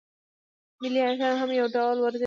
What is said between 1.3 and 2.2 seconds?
هم یو ډول ورزش دی.